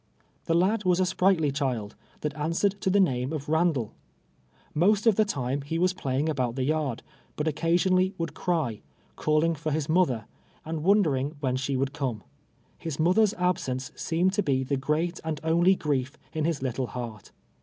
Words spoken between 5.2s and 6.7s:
time he was playing al)0ut tlie